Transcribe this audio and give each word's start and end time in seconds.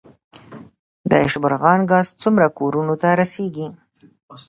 د 1.09 1.11
شبرغان 1.31 1.79
ګاز 1.91 2.07
څومره 2.23 2.45
کورونو 2.57 2.93
ته 3.01 3.09
رسیږي؟ 3.21 3.67